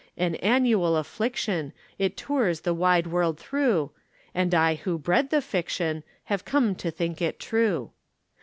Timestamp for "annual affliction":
0.37-1.73